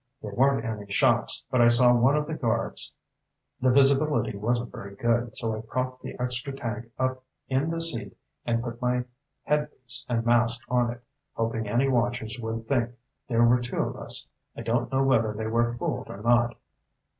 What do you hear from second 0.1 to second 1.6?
There weren't any shots,